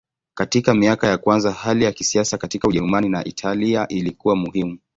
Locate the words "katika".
0.33-0.73, 2.37-2.67